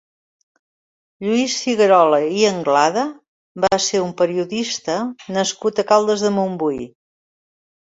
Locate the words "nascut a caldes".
5.41-6.29